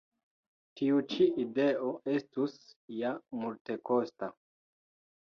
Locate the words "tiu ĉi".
0.79-1.27